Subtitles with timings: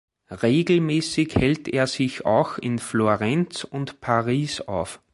[0.31, 4.99] Regelmäßig hält er sich auch in Florenz und Paris auf.